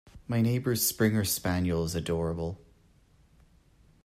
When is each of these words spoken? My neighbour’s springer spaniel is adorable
My 0.27 0.41
neighbour’s 0.41 0.83
springer 0.83 1.23
spaniel 1.23 1.83
is 1.83 1.93
adorable 1.93 2.57